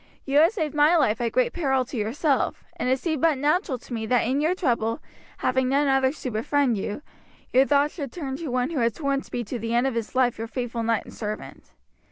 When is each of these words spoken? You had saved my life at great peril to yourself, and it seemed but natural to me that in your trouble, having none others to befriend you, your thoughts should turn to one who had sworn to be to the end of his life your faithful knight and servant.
You 0.25 0.39
had 0.39 0.51
saved 0.51 0.73
my 0.73 0.95
life 0.97 1.21
at 1.21 1.31
great 1.31 1.53
peril 1.53 1.85
to 1.85 1.95
yourself, 1.95 2.63
and 2.75 2.89
it 2.89 2.97
seemed 2.97 3.21
but 3.21 3.37
natural 3.37 3.77
to 3.77 3.93
me 3.93 4.07
that 4.07 4.21
in 4.25 4.41
your 4.41 4.55
trouble, 4.55 4.99
having 5.37 5.69
none 5.69 5.87
others 5.87 6.19
to 6.23 6.31
befriend 6.31 6.75
you, 6.75 7.03
your 7.53 7.67
thoughts 7.67 7.93
should 7.93 8.11
turn 8.11 8.35
to 8.37 8.47
one 8.47 8.71
who 8.71 8.79
had 8.79 8.95
sworn 8.95 9.21
to 9.21 9.29
be 9.29 9.43
to 9.43 9.59
the 9.59 9.75
end 9.75 9.85
of 9.85 9.93
his 9.93 10.15
life 10.15 10.39
your 10.39 10.47
faithful 10.47 10.81
knight 10.81 11.05
and 11.05 11.13
servant. 11.13 11.73